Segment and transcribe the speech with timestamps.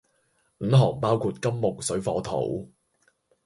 [0.57, 2.71] 五行包括金木水火土